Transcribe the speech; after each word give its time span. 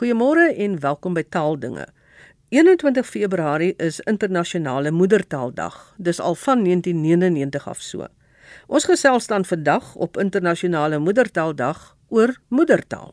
Goeiemôre 0.00 0.54
en 0.56 0.78
welkom 0.80 1.12
by 1.12 1.20
Taaldinge. 1.28 1.82
21 2.48 3.04
Februarie 3.04 3.74
is 3.76 3.98
internasionale 4.08 4.88
moedertaaldag. 4.96 5.74
Dis 5.98 6.20
al 6.24 6.38
van 6.40 6.62
1999 6.64 7.66
af 7.68 7.82
so. 7.84 8.06
Ons 8.66 8.86
gesels 8.88 9.26
dan 9.28 9.44
vandag 9.44 9.90
op 10.00 10.16
internasionale 10.16 10.98
moedertaaldag 10.98 11.82
oor 12.08 12.32
moedertaal. 12.48 13.12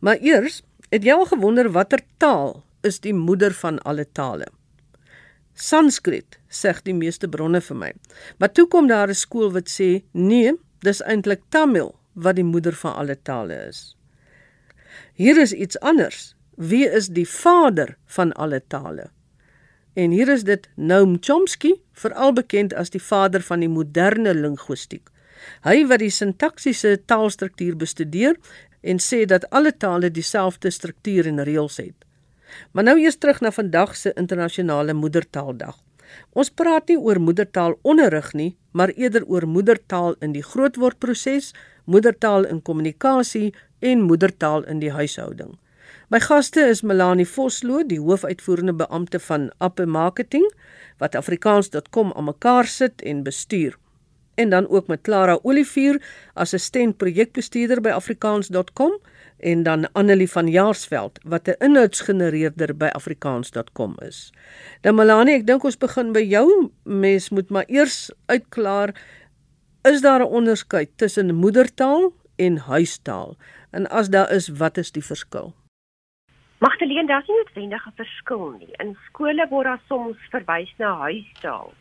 Maar 0.00 0.16
eers, 0.24 0.62
het 0.88 1.04
jy 1.04 1.12
al 1.12 1.28
gewonder 1.28 1.68
watter 1.74 2.00
taal 2.16 2.62
is 2.80 2.96
die 3.04 3.12
moeder 3.12 3.52
van 3.52 3.76
alle 3.84 4.06
tale? 4.12 4.48
Sanskriet, 5.52 6.40
sê 6.48 6.72
die 6.88 6.96
meeste 6.96 7.28
bronne 7.28 7.60
vir 7.60 7.76
my. 7.76 7.92
Maar 8.40 8.54
toe 8.56 8.64
kom 8.64 8.88
daar 8.88 9.12
'n 9.12 9.14
skool 9.14 9.52
wat 9.52 9.68
sê, 9.68 10.00
nee, 10.12 10.56
dis 10.80 11.02
eintlik 11.02 11.42
Tamil 11.50 11.92
wat 12.14 12.36
die 12.36 12.48
moeder 12.54 12.72
van 12.72 12.94
alle 12.94 13.22
tale 13.22 13.68
is. 13.68 13.95
Hier 15.16 15.38
is 15.40 15.52
iets 15.52 15.78
anders. 15.80 16.34
Wie 16.60 16.84
is 16.84 17.06
die 17.08 17.28
vader 17.28 17.94
van 18.04 18.32
alle 18.32 18.60
tale? 18.68 19.06
En 19.96 20.10
hier 20.12 20.28
is 20.28 20.42
dit 20.44 20.68
Noam 20.76 21.16
Chomsky, 21.20 21.70
veral 21.96 22.34
bekend 22.36 22.74
as 22.76 22.92
die 22.92 23.00
vader 23.00 23.40
van 23.40 23.62
die 23.64 23.70
moderne 23.72 24.34
linguistiek. 24.36 25.08
Hy 25.64 25.86
wat 25.88 26.02
die 26.04 26.12
sintaksiese 26.12 26.98
taalstruktuur 27.08 27.78
bestudeer 27.80 28.36
en 28.84 29.00
sê 29.00 29.22
dat 29.24 29.48
alle 29.56 29.72
tale 29.72 30.10
dieselfde 30.12 30.68
struktuur 30.70 31.30
en 31.32 31.40
reëls 31.48 31.80
het. 31.80 31.96
Maar 32.76 32.90
nou 32.90 32.98
eers 33.00 33.16
terug 33.16 33.40
na 33.40 33.54
vandag 33.56 33.96
se 33.96 34.12
internasionale 34.20 34.92
moedertaaldag. 34.92 35.78
Ons 36.36 36.52
praat 36.52 36.92
nie 36.92 36.98
oor 37.00 37.22
moedertaalonderrig 37.24 38.34
nie, 38.36 38.52
maar 38.76 38.92
eerder 38.92 39.24
oor 39.24 39.48
moedertaal 39.48 40.20
in 40.20 40.36
die 40.36 40.44
grootwordproses, 40.44 41.54
moedertaal 41.88 42.44
in 42.44 42.60
kommunikasie 42.60 43.54
en 43.86 44.02
moedertaal 44.02 44.66
in 44.66 44.82
die 44.82 44.90
huishouding. 44.90 45.54
My 46.10 46.20
gaste 46.22 46.62
is 46.70 46.84
Melanie 46.86 47.26
Vosloo, 47.26 47.84
die 47.86 47.98
hoofuitvoerende 48.02 48.74
beampte 48.74 49.18
van 49.22 49.50
Appe 49.58 49.86
Marketing 49.86 50.46
wat 51.02 51.14
afrikaans.com 51.18 52.12
aan 52.14 52.28
mekaar 52.30 52.66
sit 52.70 53.02
en 53.02 53.22
bestuur. 53.26 53.76
En 54.36 54.50
dan 54.50 54.68
ook 54.68 54.86
met 54.86 55.00
Clara 55.02 55.38
Olivier, 55.42 55.98
assistent 56.34 56.96
projekbestuurder 56.96 57.80
by 57.80 57.94
afrikaans.com 57.96 58.98
en 59.38 59.62
dan 59.62 59.88
Annelie 59.92 60.30
van 60.30 60.48
Jaarsveld 60.48 61.18
wat 61.24 61.48
'n 61.48 61.58
inhoudsgenereerder 61.58 62.76
by 62.76 62.88
afrikaans.com 62.92 63.96
is. 63.98 64.32
Dan 64.80 64.94
Melanie, 64.94 65.34
ek 65.34 65.46
dink 65.46 65.64
ons 65.64 65.78
begin 65.78 66.12
by 66.12 66.22
jou. 66.22 66.70
Mens 66.84 67.28
moet 67.30 67.50
maar 67.50 67.64
eers 67.66 68.10
uitklaar 68.26 68.94
is 69.82 70.00
daar 70.00 70.20
'n 70.20 70.32
onderskeid 70.32 70.90
tussen 70.96 71.34
moedertaal 71.34 72.12
en 72.36 72.58
huistaal? 72.58 73.36
En 73.70 73.86
as 73.88 74.08
daar 74.08 74.30
is, 74.30 74.48
wat 74.48 74.76
is 74.76 74.92
die 74.92 75.04
verskil? 75.04 75.54
Magdalene, 76.58 77.06
daar's 77.06 77.26
nie 77.28 77.36
noodwendig 77.36 77.86
'n 77.86 77.96
verskil 77.96 78.50
nie. 78.58 78.72
In 78.78 78.96
skole 79.06 79.46
word 79.48 79.66
daar 79.66 79.80
soms 79.88 80.16
verwys 80.30 80.72
na 80.78 80.96
huistaal. 80.96 81.72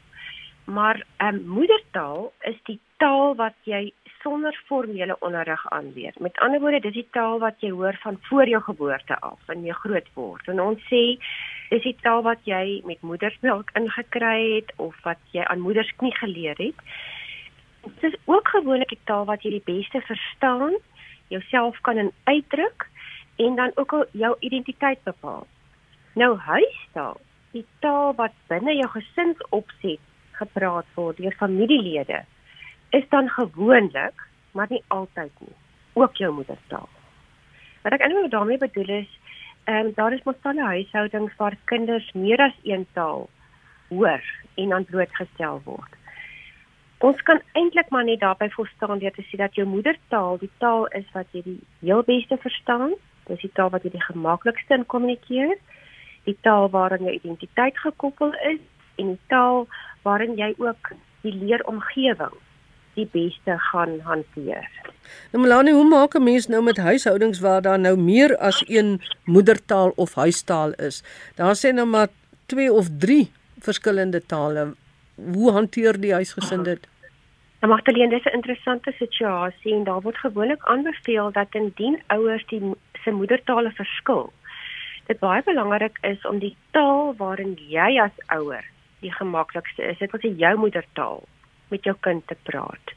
Maar 0.65 0.97
'n 0.97 1.25
um, 1.25 1.35
ehm, 1.35 1.47
moedertaal 1.47 2.33
is 2.41 2.59
die 2.63 2.79
taal 2.97 3.35
wat 3.35 3.55
jy 3.63 3.93
sonder 4.25 4.55
formele 4.65 5.15
onderrig 5.19 5.69
aanleer. 5.69 6.13
Met 6.19 6.37
ander 6.37 6.59
woorde, 6.59 6.79
dis 6.79 6.93
die 6.93 7.07
taal 7.11 7.39
wat 7.39 7.61
jy 7.61 7.69
hoor 7.69 7.97
van 8.01 8.17
voor 8.29 8.47
jou 8.49 8.61
geboorte 8.61 9.19
af 9.19 9.39
en 9.53 9.65
jy 9.65 9.75
groot 9.83 10.07
word. 10.13 10.47
En 10.47 10.61
ons 10.61 10.81
sê 10.89 11.03
dis 11.69 11.83
die 11.83 11.97
taal 12.01 12.23
wat 12.25 12.41
jy 12.49 12.81
met 12.85 13.01
moedersmelk 13.01 13.69
ingekry 13.77 14.55
het 14.55 14.73
of 14.77 14.95
wat 15.03 15.21
jy 15.31 15.43
aan 15.43 15.59
moedersknie 15.59 16.15
geleer 16.17 16.57
het. 16.57 16.79
Dit 17.85 18.13
is 18.13 18.19
ook 18.25 18.47
gewoonlik 18.47 18.89
die 18.89 19.03
taal 19.03 19.25
wat 19.25 19.43
jy 19.45 19.51
die 19.59 19.65
beste 19.65 20.01
verstaan, 20.01 20.73
jouself 21.27 21.77
kan 21.85 22.11
uitdruk 22.23 22.87
en 23.35 23.55
dan 23.55 23.71
ook 23.75 23.93
al 23.93 24.05
jou 24.11 24.35
identiteit 24.39 25.03
bepaal. 25.03 25.45
Nou 26.13 26.37
huistaal, 26.37 27.19
die 27.51 27.65
taal 27.79 28.15
wat 28.15 28.33
binne 28.47 28.73
jou 28.75 28.87
gesinsopset 28.89 30.01
gepraat 30.39 30.87
word 30.95 31.17
deur 31.17 31.35
familielede, 31.37 32.23
is 32.89 33.05
dan 33.09 33.29
gewoonlik, 33.29 34.27
maar 34.51 34.67
nie 34.69 34.83
altyd 34.87 35.31
nie, 35.39 35.55
ook 35.93 36.17
jou 36.17 36.31
moedertaal. 36.33 36.89
Wat 37.83 37.93
ek 37.93 38.01
eintlik 38.01 38.31
daarmee 38.31 38.57
bedoel 38.57 38.95
is, 39.01 39.11
ehm 39.65 39.91
um, 39.91 39.93
daar 39.97 40.13
is 40.13 40.23
mos 40.25 40.41
talle 40.41 40.65
huishoudings 40.65 41.37
waar 41.37 41.57
kinders 41.65 42.11
meer 42.13 42.41
as 42.41 42.57
een 42.63 42.87
taal 42.93 43.29
hoor 43.89 44.23
en 44.55 44.73
aan 44.73 44.85
blootgestel 44.85 45.61
word. 45.65 45.94
Ons 46.99 47.21
kan 47.21 47.41
eintlik 47.53 47.89
maar 47.89 48.03
net 48.03 48.19
daarby 48.19 48.49
volstaan 48.49 48.99
deur 48.99 49.11
te 49.11 49.25
sê 49.27 49.37
dat 49.37 49.55
jou 49.55 49.67
moedertaal 49.67 50.37
die 50.37 50.51
taal 50.57 50.87
is 50.87 51.05
wat 51.13 51.27
jy 51.31 51.41
die 51.43 51.59
heel 51.81 52.03
beste 52.03 52.37
verstaan 52.37 52.95
Dis 53.25 53.41
die 53.41 53.51
taal 53.57 53.71
wat 53.73 53.85
jy 53.85 53.95
die 53.95 54.05
gemaklikste 54.05 54.77
in 54.77 54.85
kommunikeer, 54.91 55.55
die 56.29 56.37
taal 56.45 56.69
waarin 56.73 57.05
jou 57.07 57.13
identiteit 57.17 57.77
gekoppel 57.81 58.33
is 58.51 58.61
en 59.01 59.13
die 59.15 59.21
taal 59.33 59.65
waarin 60.05 60.35
jy 60.37 60.51
ook 60.61 60.93
die 61.25 61.33
leeromgewing 61.33 62.35
die 62.95 63.07
beste 63.11 63.57
gaan 63.71 63.97
hanteer. 64.05 64.69
Nou 65.33 65.41
Melanie, 65.43 65.73
hoe 65.75 65.87
maak 65.89 66.15
'n 66.15 66.23
mens 66.23 66.47
nou 66.47 66.61
met 66.63 66.77
huishoudings 66.77 67.39
waar 67.39 67.61
daar 67.61 67.79
nou 67.79 67.97
meer 67.97 68.37
as 68.37 68.63
een 68.67 69.01
moedertaal 69.25 69.91
of 69.95 70.13
huistaal 70.13 70.71
is? 70.71 71.03
Daar 71.35 71.55
sê 71.55 71.73
nou 71.73 71.85
maar 71.85 72.07
2 72.45 72.71
of 72.71 72.87
3 72.97 73.31
verskillende 73.59 74.25
tale. 74.25 74.75
Hoe 75.15 75.51
hanteer 75.51 75.99
die 76.01 76.13
huisgesin 76.13 76.63
dit? 76.63 76.87
Nou 77.61 77.71
Magdalene, 77.73 78.09
dis 78.09 78.25
'n 78.25 78.35
interessante 78.35 78.91
situasie 78.91 79.73
en 79.73 79.83
daar 79.83 80.01
word 80.01 80.17
gewoonlik 80.17 80.63
aanbeveel 80.63 81.31
dat 81.31 81.55
indien 81.55 82.01
ouers 82.07 82.45
die 82.47 82.61
se 83.03 83.11
moedertale 83.11 83.71
verskil. 83.71 84.33
Dit 85.05 85.19
baie 85.19 85.43
belangrik 85.43 85.97
is 86.01 86.25
om 86.25 86.39
die 86.39 86.55
taal 86.71 87.15
waarin 87.17 87.57
jy 87.69 88.01
as 88.01 88.17
ouer 88.27 88.65
die 88.99 89.13
gemaklikste 89.13 89.83
is, 89.83 89.97
dit 89.97 90.11
wat 90.11 90.23
is 90.23 90.37
jou 90.37 90.57
moedertaal 90.57 91.23
met 91.67 91.83
jou 91.83 91.95
kind 91.99 92.27
te 92.27 92.37
praat. 92.43 92.93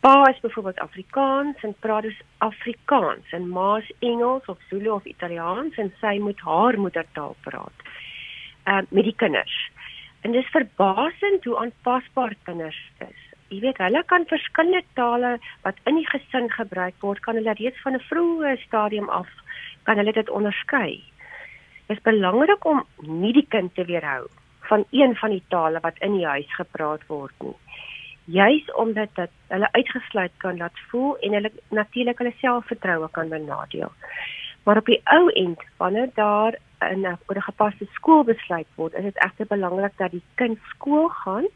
Pa 0.00 0.28
is 0.30 0.40
byvoorbeeld 0.40 0.78
Afrikaans 0.78 1.62
en 1.62 1.74
praat 1.80 2.02
dus 2.02 2.20
Afrikaans 2.38 3.32
en 3.32 3.48
ma 3.48 3.76
is 3.76 3.92
Engels 3.98 4.44
of 4.46 4.58
Zulu 4.68 4.90
of 4.90 5.04
Italiaans 5.04 5.76
en 5.76 5.92
sy 6.00 6.18
moet 6.22 6.40
haar 6.40 6.78
moedertaal 6.78 7.36
praat. 7.40 7.86
Ehm 8.64 8.78
uh, 8.78 8.84
met 8.88 9.04
die 9.04 9.16
kinders. 9.16 9.56
En 10.26 10.34
dit 10.34 10.42
is 10.42 10.50
verbasend 10.50 11.44
hoe 11.46 11.58
aanpasbaar 11.62 12.34
kinders 12.48 12.82
is 12.98 13.26
jy 13.52 13.60
weet 13.62 13.78
hulle 13.78 14.02
kan 14.10 14.24
verskillende 14.26 14.82
tale 14.98 15.36
wat 15.64 15.76
in 15.86 16.00
die 16.00 16.08
gesin 16.08 16.48
gebruik 16.50 16.96
word 17.04 17.20
kan 17.26 17.38
hulle 17.38 17.54
reeds 17.58 17.82
van 17.84 17.94
'n 17.94 18.06
vroeë 18.08 18.56
stadium 18.64 19.08
af 19.18 19.28
kan 19.86 20.00
hulle 20.02 20.12
dit 20.12 20.30
onderskei. 20.38 21.02
Dit 21.86 21.96
is 21.96 22.02
belangrik 22.02 22.64
om 22.64 22.82
nie 23.02 23.32
die 23.32 23.46
kind 23.48 23.74
te 23.74 23.84
weerhou 23.84 24.26
van 24.70 24.84
een 24.90 25.14
van 25.16 25.30
die 25.30 25.44
tale 25.48 25.80
wat 25.80 26.02
in 26.02 26.18
die 26.18 26.26
huis 26.26 26.54
gepraat 26.54 27.06
word 27.06 27.34
nie. 27.40 27.54
Juis 28.24 28.74
omdat 28.74 29.14
dit 29.14 29.30
hulle 29.48 29.68
uitgesluit 29.72 30.32
kan 30.36 30.56
laat 30.56 30.78
voel 30.90 31.16
en 31.18 31.32
hulle 31.32 31.52
natuurlik 31.70 32.18
hulle 32.18 32.34
selfvertroue 32.40 33.08
kan 33.10 33.28
benadeel. 33.28 33.92
Maar 34.64 34.76
op 34.76 34.86
die 34.86 35.00
ou 35.04 35.30
end 35.30 35.62
wanneer 35.76 36.10
daar 36.14 36.58
'n 36.80 37.04
oor 37.26 37.36
'n 37.36 37.48
gepaste 37.50 37.86
skool 37.92 38.24
besluit 38.24 38.66
word, 38.74 38.94
is 38.94 39.02
dit 39.02 39.24
egter 39.24 39.46
belangrik 39.46 39.96
dat 39.96 40.10
die 40.10 40.22
kind 40.34 40.58
skool 40.68 41.08
gaan 41.08 41.46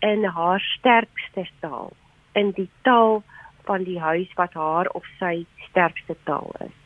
in 0.00 0.24
haar 0.24 0.60
sterkste 0.60 1.48
taal, 1.60 1.92
in 2.32 2.50
die 2.50 2.70
taal 2.82 3.22
van 3.64 3.84
die 3.84 4.00
huis 4.00 4.32
wat 4.34 4.52
haar 4.52 4.86
of 4.86 5.04
sy 5.18 5.46
sterkste 5.68 6.16
taal 6.24 6.54
is. 6.60 6.76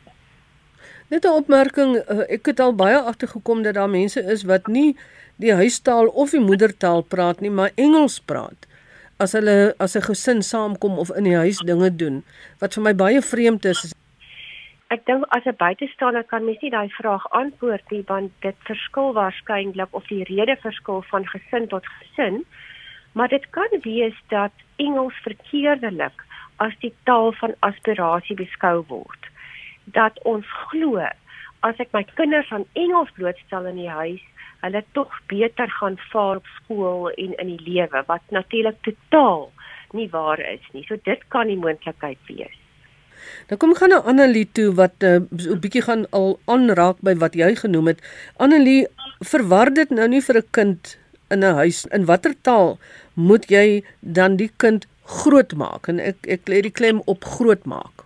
Net 1.08 1.24
'n 1.24 1.28
opmerking, 1.28 1.96
eh, 1.96 2.34
ek 2.36 2.46
het 2.46 2.60
al 2.60 2.74
baie 2.74 2.98
agtergekom 3.00 3.62
dat 3.62 3.74
daar 3.74 3.90
mense 3.90 4.20
is 4.22 4.42
wat 4.42 4.66
nie 4.66 4.96
die 5.36 5.54
huistaal 5.54 6.06
of 6.06 6.30
die 6.30 6.40
moedertaal 6.40 7.02
praat 7.02 7.40
nie, 7.40 7.50
maar 7.50 7.70
Engels 7.74 8.20
praat. 8.20 8.66
As 9.16 9.32
hulle 9.32 9.74
as 9.78 9.96
'n 9.96 10.02
gesin 10.02 10.42
saamkom 10.42 10.98
of 10.98 11.10
in 11.10 11.24
die 11.24 11.36
huis 11.36 11.58
dinge 11.58 11.96
doen, 11.96 12.24
wat 12.58 12.74
vir 12.74 12.82
my 12.82 12.94
baie 12.94 13.22
vreemd 13.22 13.64
is. 13.64 13.94
Ek 14.92 15.06
dink 15.06 15.24
as 15.28 15.46
'n 15.46 15.56
buitestander 15.56 16.24
kan 16.24 16.44
mens 16.44 16.60
nie 16.60 16.70
daai 16.70 16.88
vraag 16.88 17.24
antwoord 17.30 17.90
nie 17.90 18.04
want 18.06 18.32
dit 18.40 18.56
verskil 18.68 19.12
waarskynlik 19.12 19.88
of 19.90 20.06
die 20.06 20.24
rede 20.24 20.56
verskil 20.56 21.02
van 21.02 21.26
gesin 21.26 21.68
tot 21.68 21.86
gesin 21.86 22.44
maar 23.14 23.28
dit 23.28 23.50
kan 23.50 23.78
wees 23.82 24.16
dat 24.28 24.52
Engels 24.76 25.14
verkeerdelik 25.22 26.24
as 26.56 26.74
die 26.82 26.94
taal 27.02 27.32
van 27.32 27.54
aspirasie 27.58 28.36
beskou 28.36 28.84
word. 28.88 29.28
Dat 29.84 30.18
ons 30.22 30.46
glo 30.68 30.98
as 31.64 31.78
ek 31.78 31.92
my 31.96 32.02
kinders 32.18 32.50
aan 32.52 32.66
Engels 32.72 33.12
blootstel 33.16 33.70
in 33.70 33.78
die 33.80 33.90
huis, 33.90 34.24
hulle 34.64 34.82
tog 34.98 35.14
beter 35.30 35.70
gaan 35.78 35.96
vaar 36.10 36.42
op 36.42 36.50
skool 36.58 37.08
en 37.14 37.38
in 37.38 37.54
die 37.54 37.64
lewe 37.70 38.02
wat 38.10 38.34
natuurlik 38.34 38.82
totaal 38.82 39.50
nie 39.92 40.08
waar 40.10 40.40
is 40.40 40.66
nie. 40.72 40.84
So 40.88 40.98
dit 41.04 41.24
kan 41.28 41.46
die 41.46 41.60
moontlikheid 41.60 42.18
wees. 42.26 42.63
Nou 43.48 43.58
kom 43.58 43.74
gaan 43.74 43.88
na 43.88 44.02
Annelie 44.02 44.48
toe 44.52 44.72
wat 44.74 45.02
'n 45.02 45.28
uh, 45.30 45.56
bietjie 45.60 45.82
gaan 45.82 46.06
al 46.10 46.38
aanraak 46.44 46.96
by 47.00 47.14
wat 47.14 47.34
jy 47.34 47.54
genoem 47.54 47.86
het. 47.86 48.00
Annelie, 48.36 48.86
verwar 49.20 49.74
dit 49.74 49.90
nou 49.90 50.08
nie 50.08 50.22
vir 50.22 50.36
'n 50.38 50.48
kind 50.50 50.98
in 51.30 51.44
'n 51.44 51.54
huis 51.54 51.86
in 51.86 52.04
watter 52.04 52.34
taal 52.42 52.78
moet 53.14 53.48
jy 53.50 53.84
dan 54.00 54.36
die 54.36 54.50
kind 54.56 54.86
grootmaak 55.04 55.88
en 55.88 56.00
ek 56.00 56.16
ek 56.36 56.48
lê 56.48 56.60
die 56.62 56.76
klem 56.80 57.02
op 57.04 57.24
grootmaak. 57.24 58.04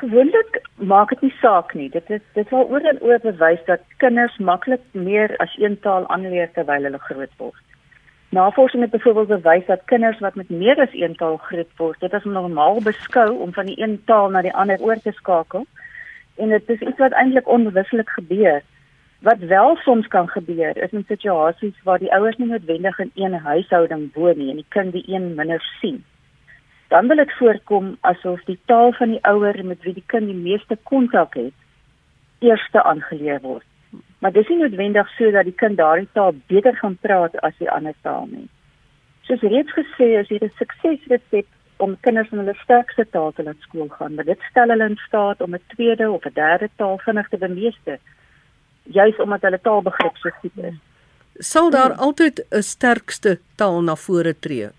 Gewoonlik 0.00 0.60
maak 0.92 1.08
dit 1.08 1.22
nie 1.22 1.34
saak 1.40 1.74
nie. 1.74 1.88
Dit 1.90 2.10
is 2.10 2.20
dit 2.34 2.48
sal 2.48 2.68
oor 2.68 2.80
en 2.80 3.00
oor 3.00 3.18
bewys 3.18 3.62
dat 3.66 3.80
kinders 4.02 4.36
maklik 4.38 4.82
meer 4.92 5.36
as 5.44 5.54
een 5.58 5.80
taal 5.80 6.08
aanleer 6.08 6.50
terwyl 6.52 6.88
hulle 6.88 6.98
groot 7.08 7.32
word. 7.38 7.62
Navorsing 8.36 8.82
het 8.82 8.90
byvoorbeeld 8.90 9.28
bewys 9.28 9.66
dat 9.66 9.84
kinders 9.84 10.18
wat 10.18 10.34
met 10.34 10.48
meer 10.48 10.80
as 10.80 10.92
een 10.92 11.14
taal 11.16 11.36
groot 11.36 11.70
word, 11.76 12.00
dit 12.00 12.14
as 12.14 12.24
normaal 12.24 12.82
beskou 12.84 13.30
om 13.40 13.52
van 13.52 13.64
die 13.66 13.76
een 13.80 13.94
taal 14.04 14.28
na 14.28 14.42
die 14.44 14.52
ander 14.52 14.82
oor 14.84 14.98
te 15.00 15.12
skakel. 15.16 15.64
En 16.36 16.52
dit 16.52 16.68
is 16.74 16.80
iets 16.80 16.98
wat 17.00 17.16
eintlik 17.16 17.48
onbewuslik 17.48 18.10
gebeur. 18.18 18.60
Wat 19.28 19.38
wel 19.38 19.76
soms 19.76 20.08
kan 20.12 20.28
gebeur 20.28 20.76
is 20.76 20.92
in 20.92 21.04
situasies 21.08 21.78
waar 21.84 21.98
die 21.98 22.12
ouers 22.12 22.36
nie 22.36 22.50
noodwendig 22.50 22.98
in 22.98 23.10
een 23.14 23.38
huishouding 23.46 24.10
woon 24.14 24.36
nie 24.38 24.50
en 24.50 24.60
die 24.60 24.68
kind 24.68 24.92
die 24.92 25.04
een 25.06 25.32
minder 25.34 25.64
sien. 25.80 26.04
Dan 26.88 27.08
wil 27.08 27.16
dit 27.16 27.32
voorkom 27.38 27.96
asof 28.00 28.44
die 28.44 28.58
taal 28.64 28.92
van 28.92 29.16
die 29.16 29.24
ouer 29.24 29.64
met 29.64 29.80
wie 29.82 29.94
die 29.94 30.06
kind 30.06 30.28
die 30.28 30.42
meeste 30.42 30.76
kontak 30.82 31.40
het, 31.40 31.56
eerste 32.38 32.82
aangeleer 32.82 33.40
word. 33.40 33.64
Maar 34.26 34.34
dis 34.34 34.48
nie 34.50 34.58
noodwendig 34.58 35.10
so 35.14 35.30
dat 35.30 35.46
die 35.46 35.54
kind 35.54 35.76
daardie 35.78 36.08
taal 36.18 36.32
beter 36.50 36.74
gaan 36.76 36.96
praat 36.98 37.36
as 37.46 37.52
die 37.60 37.68
ander 37.70 37.94
taal 38.02 38.24
nie. 38.26 38.48
Soos 39.22 39.44
reeds 39.52 39.70
gesê, 39.76 40.08
is 40.18 40.26
dit 40.26 40.42
'n 40.42 40.50
suksesresep 40.58 41.46
om 41.76 41.94
kinders 42.00 42.32
in 42.32 42.38
hulle 42.38 42.54
sterkste 42.62 43.06
taal 43.10 43.30
te 43.32 43.44
laat 43.46 43.60
skool 43.60 43.88
gaan, 43.88 44.14
maar 44.14 44.24
dit 44.24 44.40
stel 44.50 44.68
hulle 44.68 44.88
in 44.88 44.98
staat 45.06 45.40
om 45.40 45.54
'n 45.54 45.62
tweede 45.74 46.10
of 46.10 46.26
'n 46.26 46.34
derde 46.34 46.68
taal 46.76 46.98
vinnig 46.98 47.28
te 47.28 47.38
bemeester 47.38 47.98
juis 48.82 49.16
omdat 49.16 49.42
hulle 49.42 49.60
taalbegrip 49.62 50.16
so 50.16 50.30
goed 50.40 50.58
is. 50.64 50.74
Sal 51.38 51.70
daar 51.70 51.92
altyd 51.92 52.46
'n 52.50 52.62
sterkste 52.62 53.38
taal 53.54 53.82
na 53.82 53.94
vore 53.96 54.38
tree? 54.38 54.70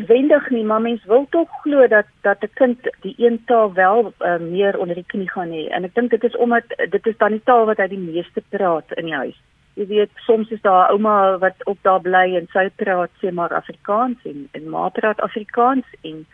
Noodwendig 0.00 0.50
nie, 0.50 0.64
maar 0.64 0.80
mens 0.80 1.04
wil 1.04 1.26
tog 1.30 1.48
glo 1.62 1.86
dat 1.86 2.06
dat 2.20 2.42
'n 2.42 2.50
kind 2.54 2.78
die 3.00 3.14
een 3.18 3.42
taal 3.44 3.72
wel 3.72 4.12
uh, 4.18 4.38
meer 4.38 4.78
onder 4.78 4.94
die 4.94 5.04
knie 5.06 5.30
gaan 5.30 5.48
hê. 5.48 5.68
En 5.68 5.84
ek 5.84 5.94
dink 5.94 6.10
dit 6.10 6.24
is 6.24 6.36
omdat 6.36 6.64
dit 6.90 7.06
is 7.06 7.16
dan 7.16 7.30
die 7.30 7.42
taal 7.44 7.64
wat 7.64 7.76
hy 7.76 7.86
die 7.88 7.98
meeste 7.98 8.42
praat 8.48 8.92
in 8.92 9.04
die 9.04 9.14
huis. 9.14 9.40
Jy 9.74 9.86
weet, 9.86 10.10
soms 10.14 10.50
is 10.50 10.60
daar 10.60 10.88
'n 10.88 10.92
ouma 10.92 11.38
wat 11.38 11.64
op 11.64 11.78
daar 11.82 12.00
bly 12.00 12.36
en 12.36 12.48
sy 12.52 12.70
praat 12.76 13.10
sê 13.20 13.32
maar 13.32 13.52
Afrikaans 13.54 14.18
en 14.24 14.48
en 14.52 14.68
ma 14.68 14.88
praat 14.88 15.20
Afrikaans 15.20 15.86
en 16.00 16.26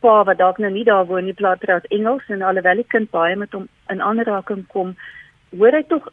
pa 0.00 0.24
wat 0.24 0.38
dalk 0.38 0.58
nou 0.58 0.72
nie 0.72 0.84
daar 0.84 1.06
woon 1.06 1.24
nie 1.24 1.34
praat 1.34 1.84
Engels 1.84 2.24
en 2.28 2.42
alhoewel 2.42 2.74
die 2.74 2.88
kind 2.88 3.10
baie 3.10 3.36
met 3.36 3.52
hom 3.52 3.68
in 3.88 4.02
aanraking 4.02 4.66
kom, 4.66 4.96
hoor 5.58 5.72
hy 5.72 5.82
tog 5.82 6.08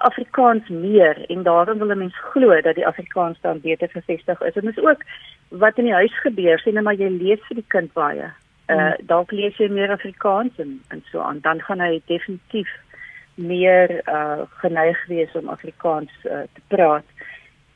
Afrikaans 0.00 0.68
meer 0.68 1.24
en 1.28 1.42
daarom 1.42 1.78
wil 1.78 1.90
'n 1.92 1.98
mens 1.98 2.16
glo 2.32 2.60
dat 2.60 2.74
die 2.74 2.86
Afrikaans 2.86 3.40
dan 3.40 3.60
beter 3.60 3.88
gevestig 3.88 4.40
is. 4.40 4.54
En 4.54 4.64
dit 4.64 4.76
is 4.76 4.84
ook 4.84 5.02
wat 5.48 5.78
in 5.78 5.84
die 5.84 5.92
huis 5.92 6.20
gebeur, 6.20 6.58
sien 6.58 6.74
nou 6.74 6.84
maar 6.84 6.94
jy 6.94 7.08
lees 7.08 7.40
vir 7.48 7.54
die 7.54 7.68
kind 7.68 7.92
baie. 7.92 8.30
Uh 8.66 8.76
hmm. 8.76 9.06
dalk 9.06 9.30
lees 9.30 9.56
jy 9.56 9.68
meer 9.68 9.90
Afrikaans 9.90 10.58
en 10.58 10.82
en 10.88 11.02
so 11.10 11.20
aan, 11.20 11.40
dan 11.40 11.60
gaan 11.60 11.80
hy 11.80 12.02
definitief 12.06 12.70
meer 13.34 14.02
uh 14.08 14.40
geneig 14.62 15.06
wees 15.06 15.32
om 15.34 15.48
Afrikaans 15.48 16.12
uh, 16.24 16.40
te 16.54 16.62
praat. 16.68 17.04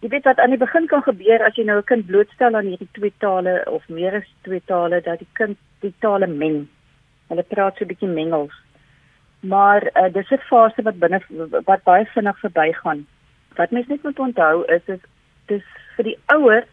Jy 0.00 0.09
weet 0.09 0.25
wat 0.25 0.38
aan 0.38 0.50
die 0.50 0.65
begin 0.67 0.87
kan 0.87 1.03
gebeur 1.03 1.43
as 1.44 1.56
jy 1.56 1.65
nou 1.65 1.79
'n 1.79 1.91
kind 1.93 2.06
blootstel 2.06 2.55
aan 2.55 2.67
hierdie 2.67 2.93
twee 2.93 3.12
tale 3.19 3.65
of 3.67 3.88
meer 3.88 4.15
as 4.15 4.35
twee 4.43 4.62
tale 4.65 5.00
dat 5.00 5.19
die 5.19 5.32
kind 5.32 5.59
die 5.81 5.94
tale 5.99 6.26
meng. 6.26 6.69
Hulle 7.29 7.43
praat 7.43 7.76
so 7.76 7.85
'n 7.85 7.88
bietjie 7.88 8.09
mengels 8.09 8.63
maar 9.44 9.82
uh, 9.85 10.12
dis 10.12 10.31
'n 10.31 10.46
fase 10.50 10.82
wat 10.82 10.99
binne 10.99 11.20
wat 11.64 11.82
baie 11.82 12.05
vinnig 12.05 12.38
verbygaan. 12.38 13.06
Wat 13.56 13.70
mens 13.70 13.87
net 13.87 14.02
moet 14.02 14.19
onthou 14.19 14.64
is 14.64 14.85
is 14.85 15.00
dis 15.46 15.64
vir 15.96 16.05
die 16.05 16.19
ouer 16.26 16.64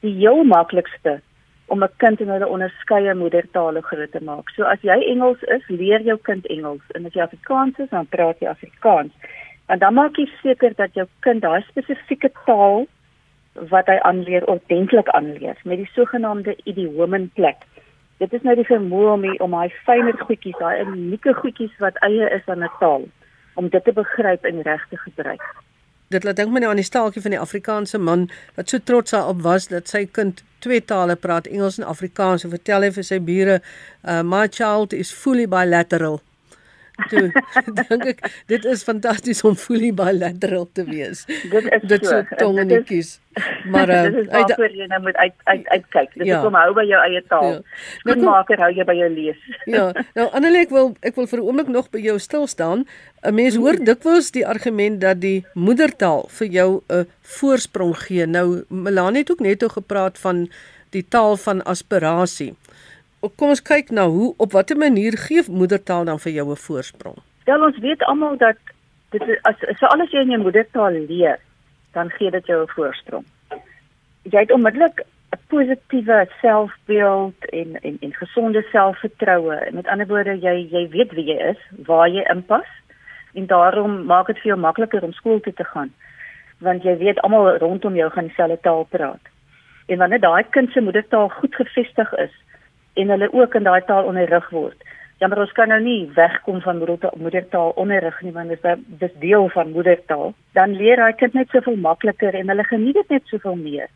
die 0.00 0.14
heel 0.14 0.44
maklikste 0.44 1.20
om 1.66 1.82
'n 1.82 1.96
kind 1.96 2.20
in 2.20 2.28
hulle 2.28 2.48
onderskeie 2.48 3.14
moedertale 3.14 3.82
groot 3.82 4.12
te 4.12 4.22
maak. 4.24 4.50
So 4.50 4.62
as 4.62 4.80
jy 4.82 4.98
Engels 5.12 5.42
is, 5.42 5.68
leer 5.68 6.00
jou 6.00 6.18
kind 6.22 6.46
Engels 6.46 6.82
en 6.94 7.06
as 7.06 7.12
jy 7.12 7.22
Afrikaans 7.22 7.78
is, 7.78 7.88
dan 7.88 8.06
praat 8.06 8.40
jy 8.40 8.48
Afrikaans. 8.48 9.12
En 9.66 9.78
dan 9.78 9.94
maak 9.94 10.16
jy 10.16 10.28
seker 10.42 10.74
dat 10.76 10.94
jou 10.94 11.06
kind 11.20 11.42
daai 11.42 11.62
spesifieke 11.62 12.30
taal 12.44 12.86
wat 13.54 13.86
hy 13.86 13.98
aanleer 14.08 14.46
ordentlik 14.48 15.08
aanleer 15.08 15.56
met 15.64 15.76
die 15.76 15.90
sogenaamde 15.94 16.56
idiome 16.64 17.16
in 17.16 17.30
plek 17.34 17.56
dit 18.18 18.32
is 18.32 18.42
nou 18.42 18.54
die 18.54 18.68
vermoë 18.68 19.10
om 19.12 19.26
die, 19.26 19.34
om 19.40 19.50
daai 19.56 19.72
fynere 19.86 20.24
goedjies, 20.24 20.58
daai 20.58 20.84
unieke 20.84 21.34
goedjies 21.34 21.74
wat 21.78 21.98
eie 22.06 22.28
is 22.36 22.46
aan 22.46 22.64
'n 22.64 22.70
taal 22.80 23.08
om 23.54 23.68
dit 23.68 23.84
te 23.84 23.92
begryp 23.92 24.44
en 24.44 24.62
reg 24.62 24.86
te 24.88 24.96
gebruik. 24.96 25.42
Dit 26.08 26.24
laat 26.24 26.36
dink 26.36 26.52
my 26.52 26.60
nou 26.60 26.70
aan 26.70 26.80
die 26.80 26.84
staaltjie 26.84 27.22
van 27.22 27.30
die 27.30 27.40
Afrikaanse 27.40 27.98
man 27.98 28.30
wat 28.56 28.68
so 28.68 28.78
trots 28.78 29.10
daarop 29.10 29.40
was 29.42 29.68
dat 29.68 29.88
sy 29.88 30.06
kind 30.06 30.42
twee 30.58 30.80
tale 30.84 31.16
praat, 31.16 31.46
Engels 31.46 31.78
en 31.78 31.86
Afrikaans 31.88 32.44
en 32.44 32.50
vertel 32.50 32.82
hy 32.82 32.90
vir 32.90 33.04
sy 33.04 33.18
bure, 33.20 33.60
uh, 34.04 34.22
"My 34.22 34.48
child 34.48 34.92
is 34.92 35.12
fully 35.12 35.46
bilateral." 35.46 36.20
Toe 37.08 37.30
dink 37.78 38.04
ek 38.10 38.18
dit 38.52 38.64
is 38.68 38.82
fantasties 38.84 39.40
om 39.48 39.56
fully 39.56 39.90
bilateral 39.96 40.66
te 40.76 40.84
wees. 40.84 41.24
Dit 41.26 41.68
is 41.68 41.84
dit 41.88 42.06
so 42.06 42.20
tongenetjies. 42.36 43.14
Maar 43.72 43.88
uh, 43.88 44.02
dit 44.02 44.18
is 44.20 44.28
waarvoor 44.34 44.74
jy 44.76 44.88
nou 44.90 45.00
moet 45.06 45.16
uit 45.16 45.34
uit 45.44 45.68
uitkyk. 45.76 46.10
Dit 46.20 46.26
ja. 46.28 46.40
is 46.40 46.48
om 46.50 46.58
hou 46.58 46.74
by 46.76 46.84
jou 46.88 47.00
eie 47.06 47.22
taal. 47.32 47.48
Ja. 47.54 47.62
Nou 48.10 48.18
maak 48.26 48.52
hou 48.60 48.70
jy 48.76 48.86
by 48.88 48.96
jou 48.98 49.08
lees. 49.14 49.40
ja. 49.64 49.86
Nou 50.18 50.28
Annelie, 50.36 50.66
ek 50.66 50.74
wil 50.76 50.92
ek 51.00 51.16
wil 51.16 51.30
vir 51.30 51.40
'n 51.40 51.46
oomblik 51.48 51.72
nog 51.72 51.88
by 51.94 52.02
jou 52.04 52.18
stil 52.20 52.46
staan. 52.46 52.84
'n 53.24 53.34
Mens 53.34 53.56
hoor 53.56 53.80
mhm. 53.80 53.88
dikwels 53.88 54.30
die 54.36 54.46
argument 54.46 55.00
dat 55.00 55.20
die 55.24 55.46
moedertaal 55.54 56.28
vir 56.28 56.48
jou 56.48 56.70
'n 56.92 57.08
voorsprong 57.38 57.96
gee. 58.04 58.26
Nou 58.26 58.64
Melanie 58.68 59.24
het 59.24 59.32
ook 59.32 59.40
net 59.40 59.62
oor 59.62 59.80
gepraat 59.80 60.18
van 60.18 60.48
die 60.90 61.06
taal 61.08 61.36
van 61.40 61.64
aspirasie 61.64 62.52
kom 63.36 63.48
ons 63.48 63.62
kyk 63.62 63.90
na 63.90 64.06
hoe 64.10 64.34
op 64.36 64.52
watter 64.52 64.76
manier 64.76 65.16
gee 65.18 65.42
moedertaal 65.48 66.04
dan 66.04 66.18
vir 66.18 66.32
jou 66.32 66.50
'n 66.50 66.56
voorsprong? 66.56 67.18
Ja, 67.46 67.58
ons 67.58 67.78
weet 67.78 68.02
almal 68.02 68.36
dat 68.36 68.56
dit 69.10 69.22
as 69.42 69.56
so 69.78 69.86
alles 69.86 70.10
jy 70.10 70.20
in 70.20 70.30
jou 70.30 70.42
moedertaal 70.42 70.90
leer, 70.90 71.38
dan 71.92 72.10
gee 72.10 72.30
dit 72.30 72.46
jou 72.46 72.62
'n 72.62 72.68
voorsprong. 72.74 73.24
Jy 74.22 74.38
het 74.38 74.52
onmiddellik 74.52 75.04
'n 75.32 75.38
positiewe 75.48 76.28
selfbeeld 76.40 77.44
en 77.50 77.80
en 77.82 77.96
en 78.00 78.14
gesonde 78.14 78.62
selfvertroue. 78.72 79.70
Met 79.72 79.86
ander 79.86 80.06
woorde, 80.06 80.40
jy 80.40 80.68
jy 80.70 80.88
weet 80.88 81.12
wie 81.12 81.24
jy 81.24 81.38
is, 81.50 81.60
waar 81.86 82.08
jy 82.08 82.24
inpas 82.30 82.70
en 83.34 83.46
daarom 83.46 84.04
maak 84.04 84.26
dit 84.26 84.38
vir 84.38 84.46
jou 84.46 84.58
makliker 84.58 85.02
om 85.02 85.12
skool 85.12 85.40
toe 85.40 85.52
te 85.52 85.64
gaan 85.64 85.92
want 86.62 86.86
jy 86.86 86.94
weet 87.00 87.20
almal 87.26 87.56
rondom 87.62 87.96
jou 87.98 88.08
gaan 88.10 88.28
dieselfde 88.30 88.58
taal 88.62 88.84
praat. 88.90 89.30
En 89.86 89.98
wanneer 89.98 90.20
daai 90.22 90.44
kind 90.54 90.70
se 90.70 90.80
moedertaal 90.80 91.28
goed 91.28 91.54
gevestig 91.54 92.12
is, 92.22 92.34
en 92.94 93.14
hulle 93.14 93.32
ook 93.32 93.54
in 93.54 93.68
daai 93.68 93.80
taal 93.86 94.08
onderrig 94.10 94.48
word. 94.50 94.84
Ja, 95.22 95.28
maar 95.28 95.38
ons 95.38 95.52
kan 95.54 95.68
nou 95.68 95.80
nie 95.80 96.10
wegkom 96.14 96.60
van 96.60 96.78
moedertaal 97.14 97.70
onderrig 97.78 98.20
nie 98.22 98.32
want 98.34 98.48
dit 98.50 98.64
is 98.64 98.78
dis 99.02 99.12
deel 99.22 99.48
van 99.54 99.70
moedertaal. 99.70 100.34
Dan 100.58 100.74
leer 100.74 101.04
hy 101.04 101.12
kind 101.12 101.36
net 101.38 101.52
soveel 101.54 101.76
makliker 101.76 102.34
en 102.34 102.48
hulle 102.50 102.64
geniet 102.66 102.98
dit 102.98 103.14
net 103.16 103.30
soveel 103.30 103.54
meer. 103.56 103.90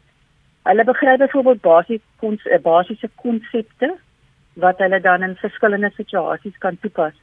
Hulle 0.71 0.85
begryp 0.85 1.19
byvoorbeeld 1.19 1.63
basiese 1.63 2.51
eh, 2.51 2.61
basiese 2.63 3.11
konsepte 3.23 3.91
wat 4.55 4.79
hulle 4.79 5.01
dan 5.01 5.23
in 5.23 5.35
verskillende 5.43 5.91
situasies 5.97 6.59
kan 6.59 6.79
toepas. 6.81 7.15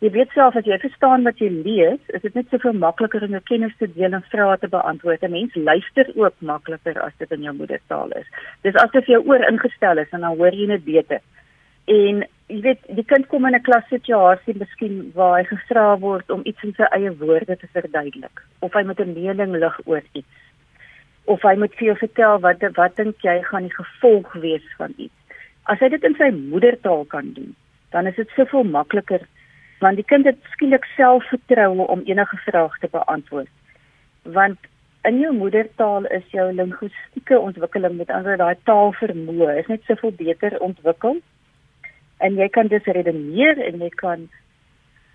Jy 0.00 0.08
weet 0.14 0.30
self 0.32 0.54
as 0.56 0.64
jy 0.64 0.78
verstaan 0.80 1.26
wat 1.28 1.40
jy 1.42 1.50
lees, 1.52 2.00
is 2.16 2.22
dit 2.24 2.36
net 2.38 2.46
soveel 2.48 2.72
makliker 2.80 3.20
om 3.26 3.34
jou 3.36 3.40
kennis 3.50 3.74
te 3.76 3.88
deel 3.92 4.14
en 4.16 4.22
vrae 4.32 4.56
te 4.60 4.68
beantwoord. 4.72 5.22
'n 5.22 5.30
Mens 5.30 5.54
luister 5.54 6.08
ook 6.16 6.36
makliker 6.40 6.96
as 7.04 7.12
dit 7.18 7.32
in 7.36 7.42
jou 7.42 7.52
moedertaal 7.52 8.14
is. 8.16 8.28
Dis 8.62 8.78
asof 8.80 9.06
jou 9.06 9.20
oor 9.28 9.44
ingestel 9.44 9.98
is 9.98 10.14
en 10.16 10.24
dan 10.24 10.36
hoor 10.38 10.54
jy 10.56 10.66
dit 10.66 10.84
beter. 10.84 11.20
En 11.84 12.24
jy 12.48 12.60
weet, 12.64 12.80
die 12.96 13.04
kind 13.04 13.28
kom 13.28 13.44
in 13.46 13.54
'n 13.54 13.62
klassituasie 13.62 14.54
miskien 14.56 15.12
waar 15.14 15.36
hy 15.38 15.44
gevra 15.44 15.98
word 15.98 16.30
om 16.30 16.40
iets 16.44 16.62
in 16.62 16.72
sy 16.72 16.88
eie 16.96 17.12
woorde 17.18 17.56
te 17.56 17.68
verduidelik 17.72 18.40
of 18.60 18.72
hy 18.72 18.82
met 18.82 19.00
'n 19.00 19.12
mening 19.12 19.52
lig 19.52 19.80
oor 19.84 20.02
iets. 20.12 20.36
Of 21.24 21.42
hy 21.42 21.54
moet 21.56 21.74
vir 21.74 21.86
jou 21.86 21.96
vertel 21.96 22.40
wat 22.40 22.64
wat 22.74 22.96
dink 22.96 23.20
jy 23.20 23.42
gaan 23.42 23.68
die 23.68 23.76
gevolg 23.76 24.32
wees 24.32 24.64
van 24.78 24.94
iets. 24.96 25.18
As 25.64 25.78
hy 25.78 25.88
dit 25.88 26.04
in 26.04 26.14
sy 26.14 26.30
moedertaal 26.30 27.04
kan 27.04 27.32
doen, 27.32 27.54
dan 27.90 28.06
is 28.06 28.16
dit 28.16 28.28
soveel 28.30 28.64
makliker 28.64 29.20
want 29.80 29.96
die 29.96 30.04
kind 30.04 30.28
het 30.28 30.40
skielik 30.52 30.84
selfvertroue 30.96 31.86
om 31.86 32.02
enige 32.04 32.36
vraag 32.36 32.78
te 32.78 32.88
beantwoord. 32.92 33.48
Want 34.22 34.58
in 35.08 35.20
jou 35.20 35.32
moedertaal 35.32 36.06
is 36.06 36.26
jou 36.34 36.52
linguistieke 36.52 37.38
ontwikkeling 37.38 37.96
met 37.96 38.10
ander 38.12 38.36
daai 38.36 38.56
taalvermoë 38.68 39.56
is 39.62 39.70
net 39.72 39.86
soveel 39.88 40.12
beter 40.18 40.58
ontwikkel. 40.60 41.16
En 42.20 42.36
jy 42.36 42.48
kan 42.52 42.68
dus 42.68 42.84
redeneer 42.84 43.62
en 43.64 43.80
jy 43.80 43.88
kan 44.02 44.28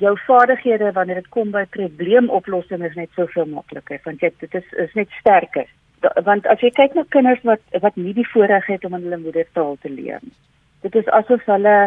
jou 0.02 0.16
vaardighede 0.26 0.92
wanneer 0.98 1.22
dit 1.22 1.30
kom 1.30 1.54
by 1.54 1.64
probleemoplossing 1.78 2.84
is 2.84 2.98
net 2.98 3.14
soveel 3.16 3.46
makliker 3.48 4.02
want 4.04 4.26
jy 4.26 4.34
dit 4.42 4.58
is 4.62 4.74
is 4.88 4.98
net 4.98 5.14
sterker. 5.20 5.70
Da, 6.02 6.12
want 6.26 6.50
as 6.50 6.60
jy 6.66 6.74
kyk 6.74 6.98
na 6.98 7.06
kinders 7.14 7.46
wat 7.46 7.62
wat 7.86 7.96
nie 8.02 8.18
die 8.18 8.28
voorreg 8.34 8.66
het 8.74 8.86
om 8.86 8.98
in 8.98 9.06
hulle 9.06 9.22
moedertaal 9.22 9.78
te 9.86 9.94
leer 9.94 10.20
nie. 10.26 10.36
Dit 10.82 10.98
is 10.98 11.14
asof 11.22 11.46
hulle 11.46 11.78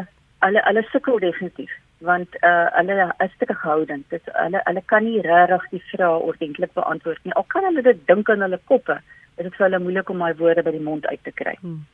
hulle 0.47 0.65
hulle 0.71 0.87
sukkel 0.95 1.19
definitief 1.27 1.75
want 1.99 2.35
uh, 2.43 2.67
hulle 2.77 3.13
is 3.25 3.35
te 3.39 3.55
gehoudend. 3.55 4.07
Dit 4.11 4.23
hulle 4.33 4.63
hulle 4.65 4.83
kan 4.87 5.05
nie 5.05 5.21
regtig 5.21 5.69
die 5.71 5.85
vrae 5.91 6.19
ordentlik 6.31 6.73
beantwoord 6.79 7.25
nie. 7.25 7.35
Al 7.35 7.47
kan 7.55 7.65
hulle 7.65 7.83
dit 7.83 8.03
dink 8.07 8.29
in 8.29 8.45
hulle 8.47 8.61
koppe, 8.71 9.01
is 9.37 9.45
dit 9.45 9.55
vir 9.55 9.67
hulle 9.67 9.83
moeilik 9.83 10.11
om 10.11 10.19
daai 10.19 10.35
woorde 10.39 10.63
by 10.63 10.75
die 10.75 10.85
mond 10.91 11.07
uit 11.07 11.23
te 11.25 11.35
kry. 11.35 11.57
Hmm. 11.61 11.87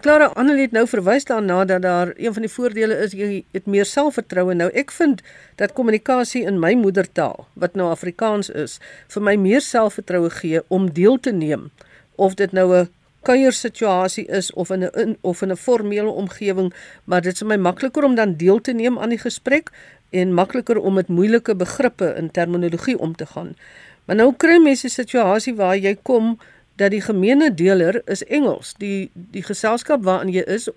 Klara 0.00 0.30
Annelie 0.40 0.64
het 0.64 0.72
nou 0.72 0.86
verwys 0.88 1.26
daarna 1.28 1.64
dat 1.68 1.82
daar 1.84 2.14
een 2.16 2.32
van 2.32 2.46
die 2.46 2.50
voordele 2.50 2.94
is 3.04 3.12
jy 3.12 3.42
het 3.52 3.66
meer 3.68 3.84
selfvertroue. 3.84 4.54
Nou 4.56 4.70
ek 4.72 4.90
vind 4.90 5.20
dat 5.60 5.74
kommunikasie 5.76 6.46
in 6.48 6.56
my 6.60 6.72
moedertaal, 6.80 7.44
wat 7.60 7.76
nou 7.76 7.90
Afrikaans 7.92 8.48
is, 8.48 8.78
vir 9.12 9.22
my 9.22 9.36
meer 9.36 9.60
selfvertroue 9.60 10.30
gee 10.40 10.62
om 10.72 10.88
deel 10.96 11.20
te 11.20 11.32
neem 11.32 11.68
of 12.16 12.40
dit 12.40 12.52
nou 12.52 12.72
'n 12.72 12.88
kuiersituasie 13.22 14.26
is 14.26 14.52
of 14.52 14.70
in 14.70 14.84
'n 14.84 15.16
of 15.20 15.42
in 15.42 15.50
'n 15.50 15.56
formele 15.56 16.10
omgewing, 16.10 16.74
maar 17.04 17.22
dit 17.22 17.34
is 17.34 17.42
my 17.42 17.56
makliker 17.56 18.04
om 18.04 18.14
dan 18.14 18.36
deel 18.36 18.60
te 18.60 18.72
neem 18.72 18.98
aan 18.98 19.08
die 19.08 19.18
gesprek 19.18 19.70
en 20.10 20.34
makliker 20.34 20.78
om 20.78 20.94
met 20.94 21.08
moeilike 21.08 21.54
begrippe 21.56 22.14
in 22.16 22.30
terminologie 22.30 22.98
om 22.98 23.16
te 23.16 23.26
gaan. 23.26 23.56
Maar 24.04 24.16
nou 24.16 24.34
kry 24.36 24.58
mense 24.58 24.86
'n 24.86 24.90
situasie 24.90 25.54
waar 25.54 25.76
jy 25.76 25.96
kom 26.02 26.38
dat 26.76 26.90
die 26.90 27.00
gemeene 27.00 27.54
deler 27.54 28.02
is 28.04 28.24
Engels. 28.24 28.74
Die 28.78 29.10
die 29.14 29.42
geselskap 29.42 30.02
waarin 30.04 30.32
jy 30.32 30.42
is, 30.42 30.68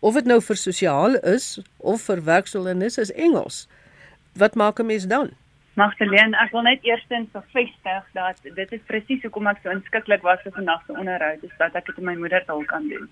of 0.00 0.14
dit 0.14 0.24
nou 0.24 0.40
vir 0.42 0.56
sosiaal 0.56 1.14
is 1.14 1.60
of 1.76 2.02
vir 2.02 2.24
werksolenis 2.24 2.98
is 2.98 3.12
Engels. 3.12 3.68
Wat 4.32 4.54
maak 4.54 4.80
'n 4.80 4.86
mens 4.86 5.06
dan? 5.06 5.30
Magdalene, 5.74 6.36
ek 6.36 6.50
wil 6.52 6.66
net 6.66 6.82
eerstens 6.84 7.30
bevestig 7.32 8.08
dat 8.12 8.42
dit 8.42 8.72
is 8.76 8.82
presies 8.90 9.22
hoekom 9.24 9.46
ek 9.48 9.62
so 9.62 9.72
inskikkelik 9.72 10.24
was 10.26 10.42
vir 10.44 10.52
vandag 10.52 10.82
se 10.84 10.92
onderhoud, 10.92 11.46
is 11.48 11.54
dat 11.58 11.78
ek 11.80 11.86
dit 11.86 12.02
in 12.02 12.08
my 12.10 12.16
moedertaal 12.20 12.64
kan 12.72 12.88
doen. 12.88 13.08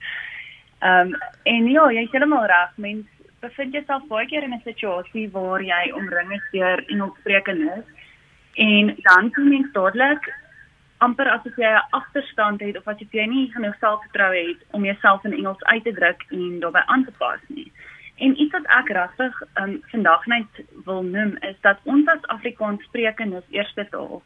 Ehm 0.80 1.14
um, 1.14 1.16
en 1.44 1.70
ja, 1.72 1.86
jy 1.92 2.04
is 2.04 2.12
heeltemal 2.12 2.44
reg, 2.52 2.76
mens 2.76 3.06
bevind 3.40 3.72
jouself 3.72 4.04
baie 4.08 4.28
keer 4.28 4.44
in 4.44 4.52
'n 4.54 4.60
situasie 4.64 5.30
waar 5.32 5.62
jy 5.62 5.82
omring 5.96 6.32
is 6.36 6.46
deur 6.52 6.84
Engelssprekendes 6.88 7.84
en 8.56 8.96
dan 9.08 9.32
kom 9.32 9.52
jy 9.52 9.62
dadelik 9.72 10.28
amper 10.98 11.28
asof 11.28 11.56
jy 11.56 11.70
'n 11.72 11.88
agterstand 11.98 12.60
het 12.60 12.76
of 12.76 12.88
as 12.88 13.00
jy 13.10 13.26
nie 13.26 13.52
genoeg 13.52 13.76
selfvertroue 13.80 14.48
het 14.48 14.60
om 14.70 14.84
jouself 14.84 15.24
in 15.24 15.32
Engels 15.32 15.62
uit 15.72 15.84
te 15.84 15.92
druk 15.92 16.24
en 16.30 16.60
daarbey 16.60 16.82
aan 16.86 17.04
te 17.04 17.12
pas 17.18 17.40
nie. 17.48 17.72
En 18.20 18.40
iets 18.40 18.52
wat 18.52 18.66
ek 18.76 18.88
regtig 18.92 19.42
um, 19.62 19.78
vandag 19.92 20.26
net 20.26 20.62
wil 20.84 21.02
noem 21.02 21.36
is 21.48 21.56
dat 21.66 21.78
ons 21.88 22.08
as 22.12 22.26
Afrikaans 22.36 22.82
sprekendes 22.84 23.46
eerste 23.56 23.86
taal 23.90 24.20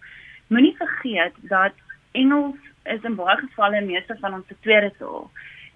moenie 0.52 0.74
vergeet 0.76 1.36
dat 1.50 1.76
Engels 2.12 2.58
is 2.94 3.02
in 3.02 3.14
baie 3.14 3.36
gevalle 3.36 3.80
meeste 3.86 4.16
van 4.20 4.34
ons 4.34 4.56
tweede 4.66 4.90
taal. 4.98 5.30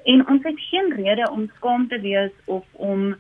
En 0.05 0.27
ons 0.29 0.43
het 0.43 0.61
geen 0.71 0.93
rede 0.97 1.31
om 1.31 1.47
skaam 1.57 1.87
te 1.89 2.01
wees 2.01 2.35
of 2.45 2.67
om 2.73 3.15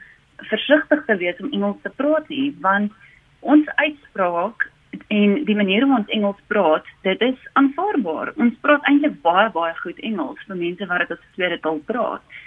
versigtig 0.50 1.05
te 1.07 1.17
wees 1.23 1.40
om 1.43 1.52
Engels 1.52 1.81
te 1.83 1.95
praat 1.95 2.28
nie, 2.28 2.50
want 2.61 2.93
ons 3.40 3.71
uitspraak 3.75 4.69
en 5.14 5.35
die 5.45 5.57
manier 5.57 5.87
hoe 5.87 5.97
ons 5.97 6.12
Engels 6.19 6.43
praat, 6.47 6.87
dit 7.07 7.21
is 7.23 7.49
aanvaarbaar. 7.52 8.35
Ons 8.37 8.59
praat 8.67 8.85
eintlik 8.90 9.21
baie 9.23 9.49
baie 9.55 9.75
goed 9.83 9.99
Engels 10.11 10.45
vir 10.50 10.62
mense 10.67 10.90
wat 10.90 11.07
dit 11.07 11.17
as 11.17 11.35
tweede 11.38 11.62
taal 11.62 11.83
praat 11.90 12.38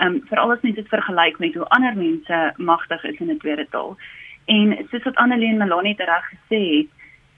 um, 0.00 0.20
veral 0.28 0.52
as 0.52 0.60
mens 0.60 0.76
dit 0.76 0.88
vergelyk 0.88 1.38
met 1.38 1.54
hoe 1.54 1.68
ander 1.76 1.96
mense 1.96 2.52
magtig 2.56 3.04
is 3.04 3.18
in 3.18 3.30
'n 3.30 3.38
tweede 3.38 3.66
taal. 3.70 3.96
En 4.44 4.86
soos 4.90 5.02
wat 5.02 5.16
Annelie 5.16 5.54
Melanie 5.54 5.94
reg 5.96 6.30
gesê 6.34 6.60
het, 6.76 6.88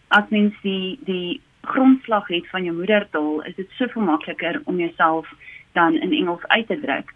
as 0.08 0.28
mens 0.28 0.54
die 0.62 0.98
die 1.04 1.40
grondslag 1.60 2.28
het 2.28 2.48
van 2.50 2.64
jou 2.64 2.76
moedertaal, 2.76 3.42
is 3.42 3.54
dit 3.54 3.70
soveel 3.70 4.02
makliker 4.02 4.60
om 4.64 4.78
jouself 4.78 5.28
dan 5.72 5.94
in 5.94 6.12
Engels 6.12 6.46
uit 6.46 6.66
te 6.66 6.80
druk. 6.80 7.12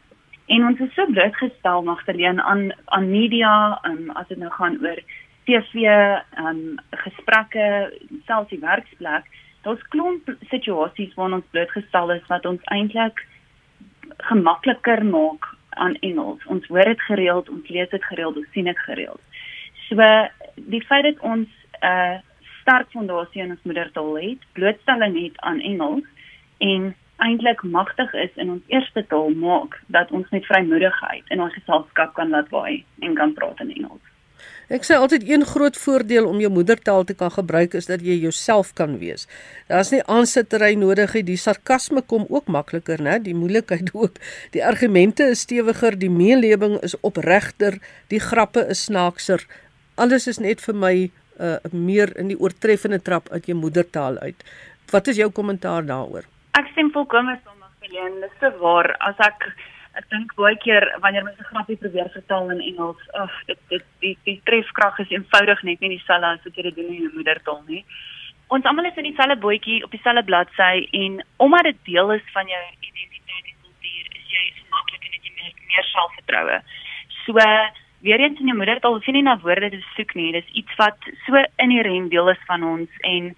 En 0.46 0.66
ons 0.66 0.78
is 0.78 0.94
so 0.94 1.06
blootgestel 1.06 1.82
magteleen 1.82 2.40
aan 2.40 2.72
aan 2.84 3.10
media, 3.10 3.78
um, 3.82 4.10
as 4.10 4.28
dit 4.28 4.38
nou 4.38 4.50
gaan 4.50 4.78
oor 4.82 5.00
TV, 5.44 5.74
um 6.38 6.78
gesprekke, 6.90 7.92
selfs 8.26 8.50
die 8.50 8.60
werksplek. 8.62 9.26
Daar's 9.62 9.88
klomp 9.88 10.30
situasies 10.40 11.14
waar 11.14 11.32
ons 11.32 11.50
blootgestel 11.50 12.12
is 12.12 12.26
wat 12.26 12.46
ons 12.46 12.62
eintlik 12.62 13.26
gemakliker 14.16 15.04
maak 15.04 15.48
aan 15.76 15.94
Engels. 16.00 16.44
Ons 16.46 16.66
hoor 16.66 16.84
dit 16.84 17.00
gereeld, 17.00 17.48
ons 17.48 17.68
lees 17.68 17.88
dit 17.88 18.04
gereeld, 18.04 18.36
ons 18.36 18.52
sien 18.52 18.64
dit 18.64 18.78
gereeld. 18.78 19.20
So 19.88 19.96
die 20.54 20.84
feit 20.84 21.04
dat 21.04 21.20
ons 21.20 21.48
'n 21.80 21.86
uh, 21.86 22.18
sterk 22.60 22.90
fondasie 22.90 23.42
in 23.42 23.50
ons 23.50 23.62
moedertaal 23.62 24.14
het, 24.18 24.38
blootstelling 24.52 25.22
het 25.22 25.40
aan 25.40 25.60
Engels 25.60 26.04
en 26.58 26.94
eintlik 27.16 27.62
magtig 27.62 28.12
is 28.12 28.34
in 28.34 28.50
ons 28.50 28.62
eerste 28.66 29.06
taal 29.06 29.30
maak 29.30 29.80
dat 29.86 30.10
ons 30.10 30.28
met 30.30 30.46
vrymoedigheid 30.46 31.24
in 31.28 31.40
ons 31.40 31.54
geselskap 31.54 32.14
kan 32.14 32.28
laat 32.28 32.48
waai 32.48 32.84
en 33.00 33.14
kan 33.14 33.32
praat 33.32 33.60
in 33.60 33.72
Engels. 33.74 34.15
Ek 34.66 34.82
sê 34.82 34.96
altyd 34.98 35.22
een 35.28 35.44
groot 35.46 35.76
voordeel 35.78 36.24
om 36.26 36.40
jou 36.42 36.48
moedertaal 36.50 37.04
te 37.06 37.14
kan 37.14 37.30
gebruik 37.30 37.76
is 37.78 37.86
dat 37.86 38.00
jy 38.02 38.16
jouself 38.18 38.72
kan 38.74 38.96
wees. 38.98 39.28
Daar's 39.70 39.92
nie 39.94 40.02
aansittery 40.10 40.72
nodig 40.74 41.12
nie. 41.14 41.22
Die 41.28 41.38
sarkasme 41.38 42.02
kom 42.02 42.24
ook 42.28 42.50
makliker, 42.50 42.98
né? 42.98 43.20
Die 43.22 43.34
moeilikheid 43.34 43.92
ook. 43.94 44.18
Die 44.56 44.64
argumente 44.66 45.28
is 45.30 45.44
stewiger, 45.46 45.94
die 45.94 46.10
meelewing 46.10 46.80
is 46.82 46.98
opregter, 47.06 47.78
die 48.10 48.18
grappe 48.18 48.66
is 48.66 48.82
snaakser. 48.88 49.46
Alles 49.94 50.26
is 50.26 50.42
net 50.42 50.64
vir 50.66 50.74
my 50.74 50.94
uh 51.36 51.60
meer 51.70 52.10
in 52.16 52.32
die 52.32 52.38
oortreffende 52.40 52.98
trap 52.98 53.28
uit 53.30 53.46
jou 53.46 53.54
moedertaal 53.54 54.18
uit. 54.18 54.44
Wat 54.90 55.06
is 55.06 55.20
jou 55.20 55.30
kommentaar 55.30 55.86
daaroor? 55.86 56.26
Ek 56.58 56.72
stem 56.72 56.90
volkome 56.90 57.38
saam 57.44 57.60
met 57.60 57.86
Helene. 57.86 58.26
Dis 58.40 58.58
waar 58.58 58.96
as 58.98 59.20
ek 59.22 59.50
ek 59.96 60.08
dink 60.12 60.34
baie 60.36 60.56
keer 60.60 60.84
wanneer 61.04 61.24
mense 61.24 61.40
'n 61.40 61.50
grappie 61.52 61.76
probeer 61.80 62.08
vertaal 62.12 62.50
in 62.50 62.60
Engels, 62.60 63.00
ag, 63.14 63.32
dit 63.46 63.58
dit 63.68 63.84
die 64.00 64.16
die 64.24 64.40
trefkrag 64.44 64.98
is 64.98 65.10
eenvoudig 65.10 65.62
net 65.62 65.80
nie 65.80 65.96
dieselfde 65.96 66.26
as 66.26 66.44
wat 66.44 66.56
jy 66.56 66.62
dit 66.68 66.76
doen 66.76 66.92
in 66.94 67.02
jou 67.02 67.12
moedertaal 67.14 67.62
nie. 67.66 67.84
Ons 68.48 68.64
almal 68.64 68.84
is 68.90 68.96
in 68.96 69.08
dieselfde 69.08 69.36
bootjie 69.36 69.84
op 69.84 69.90
dieselfde 69.90 70.24
bladsy 70.24 70.86
en 71.02 71.24
omdat 71.36 71.64
dit 71.70 71.78
deel 71.84 72.12
is 72.12 72.26
van 72.32 72.46
jou 72.46 72.62
identiteit 72.80 73.46
en 73.50 73.56
kultuur, 73.62 74.06
is 74.20 74.28
jy 74.34 74.44
gemaklik 74.60 75.02
en 75.06 75.12
het 75.16 75.24
jy 75.24 75.32
meer, 75.40 75.54
meer 75.72 75.86
selfvertroue. 75.94 76.60
So 77.24 77.32
weer 78.06 78.20
eens 78.20 78.40
in 78.40 78.46
jou 78.52 78.56
moedertaal, 78.56 78.92
hoef 78.92 79.06
jy 79.06 79.16
nie 79.16 79.22
na 79.22 79.38
woorde 79.40 79.70
te 79.70 79.82
soek 79.96 80.14
nie. 80.14 80.32
Dis 80.32 80.52
iets 80.52 80.76
wat 80.76 80.98
so 81.24 81.42
inherënt 81.56 82.10
deel 82.10 82.28
is 82.30 82.42
van 82.46 82.62
ons 82.62 82.90
en 83.00 83.34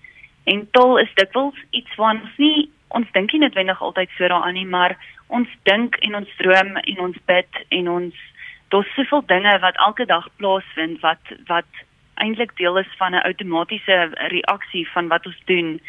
en 0.49 0.61
taal 0.73 0.99
is 0.99 1.11
dikwels 1.15 1.57
iets 1.71 1.97
wat 2.01 2.17
ons 2.17 2.37
nie 2.41 2.71
ons 2.89 3.13
dink 3.13 3.33
nie 3.33 3.41
noodwendig 3.41 3.83
altyd 3.83 4.11
so 4.17 4.29
daaraan 4.29 4.55
nie, 4.55 4.67
maar 4.67 4.97
ons 5.29 5.49
dink 5.69 5.97
en 6.07 6.15
ons 6.15 6.37
droom 6.41 6.77
en 6.77 7.01
ons 7.07 7.17
bid 7.27 7.63
en 7.69 7.89
ons 7.89 8.15
daar's 8.69 8.95
soveel 8.95 9.23
dinge 9.27 9.59
wat 9.65 9.77
elke 9.87 10.05
dag 10.05 10.29
plaasvind 10.37 11.01
wat 11.01 11.33
wat 11.49 11.85
eintlik 12.21 12.57
deel 12.57 12.79
is 12.79 12.91
van 12.99 13.15
'n 13.15 13.27
outomatiese 13.31 14.11
reaksie 14.35 14.89
van 14.95 15.09
wat 15.09 15.27
ons 15.27 15.41
doen 15.45 15.81